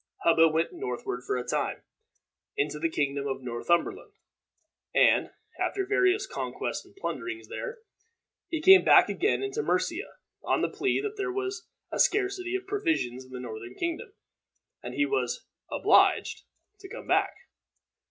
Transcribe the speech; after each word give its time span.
Hubba 0.23 0.47
went 0.47 0.73
northward 0.73 1.21
for 1.27 1.37
a 1.37 1.47
time, 1.47 1.83
into 2.57 2.79
the 2.79 2.89
kingdom 2.89 3.27
of 3.27 3.43
Northumberland, 3.43 4.13
and, 4.95 5.29
after 5.59 5.85
various 5.85 6.25
conquests 6.25 6.83
and 6.83 6.95
plunderings 6.95 7.49
there, 7.49 7.77
he 8.49 8.61
came 8.61 8.83
back 8.83 9.09
again 9.09 9.43
into 9.43 9.61
Mercia, 9.61 10.15
on 10.41 10.63
the 10.63 10.69
plea 10.69 11.01
that 11.01 11.17
there 11.17 11.31
was 11.31 11.67
a 11.91 11.99
scarcity 11.99 12.55
of 12.55 12.65
provisions 12.65 13.25
in 13.25 13.29
the 13.31 13.39
northern 13.39 13.75
kingdom, 13.75 14.11
and 14.81 14.95
he 14.95 15.05
was 15.05 15.45
obliged 15.71 16.45
to 16.79 16.89
come 16.89 17.05
back. 17.05 17.35